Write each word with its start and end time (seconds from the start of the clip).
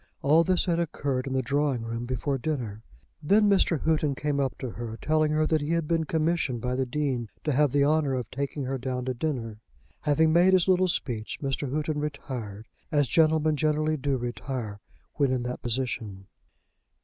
All 0.23 0.43
this 0.43 0.65
had 0.65 0.79
occurred 0.79 1.27
in 1.27 1.33
the 1.33 1.43
drawing 1.43 1.83
room 1.83 2.07
before 2.07 2.39
dinner. 2.39 2.81
Then 3.21 3.47
Mr. 3.47 3.81
Houghton 3.81 4.15
came 4.15 4.39
up 4.39 4.57
to 4.57 4.71
her, 4.71 4.97
telling 4.99 5.35
that 5.45 5.61
he 5.61 5.73
had 5.73 5.87
been 5.87 6.05
commissioned 6.05 6.59
by 6.59 6.73
the 6.73 6.87
Dean 6.87 7.29
to 7.43 7.51
have 7.51 7.71
the 7.71 7.85
honour 7.85 8.15
of 8.15 8.31
taking 8.31 8.63
her 8.63 8.79
down 8.79 9.05
to 9.05 9.13
dinner. 9.13 9.59
Having 10.01 10.33
made 10.33 10.53
his 10.53 10.67
little 10.67 10.87
speech, 10.87 11.37
Mr. 11.43 11.71
Houghton 11.71 11.99
retired, 11.99 12.67
as 12.91 13.07
gentlemen 13.07 13.55
generally 13.55 13.95
do 13.95 14.17
retire 14.17 14.79
when 15.17 15.31
in 15.31 15.43
that 15.43 15.61
position. 15.61 16.25